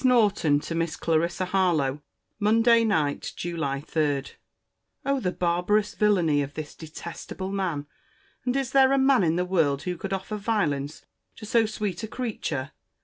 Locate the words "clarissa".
0.95-1.45